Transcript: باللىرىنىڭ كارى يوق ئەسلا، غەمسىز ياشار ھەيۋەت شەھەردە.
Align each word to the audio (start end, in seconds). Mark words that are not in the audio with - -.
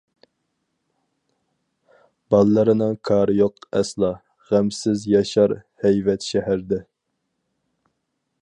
باللىرىنىڭ 2.35 2.97
كارى 3.09 3.37
يوق 3.41 3.67
ئەسلا، 3.81 4.11
غەمسىز 4.49 5.07
ياشار 5.13 5.57
ھەيۋەت 5.85 6.31
شەھەردە. 6.33 6.85